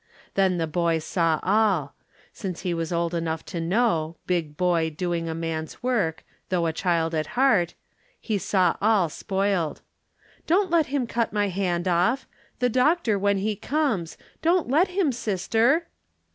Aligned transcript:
Then 0.33 0.57
the 0.57 0.65
boy 0.65 0.97
saw 0.97 1.39
all 1.43 1.93
Since 2.33 2.61
he 2.61 2.73
was 2.73 2.91
old 2.91 3.13
enough 3.13 3.45
to 3.45 3.61
know, 3.61 4.17
big 4.25 4.57
boy 4.57 4.89
Doing 4.89 5.29
a 5.29 5.35
man's 5.35 5.83
work, 5.83 6.23
though 6.49 6.65
a 6.65 6.73
child 6.73 7.13
at 7.13 7.27
heart 7.37 7.75
He 8.19 8.39
saw 8.39 8.77
all 8.81 9.09
spoiled. 9.09 9.81
"Don't 10.47 10.71
let 10.71 10.87
him 10.87 11.05
cut 11.05 11.33
my 11.33 11.49
hand 11.49 11.87
off 11.87 12.25
The 12.57 12.69
doctor, 12.69 13.19
when 13.19 13.37
he 13.37 13.55
comes. 13.55 14.17
Don't 14.41 14.67
let 14.67 14.87
him, 14.87 15.11
sister!" 15.11 15.85